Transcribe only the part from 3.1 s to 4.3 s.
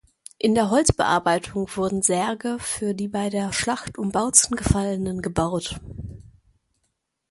der Schlacht um